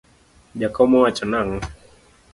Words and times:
Jakom 0.61 0.89
owacho 0.97 1.25
nangó? 1.31 1.57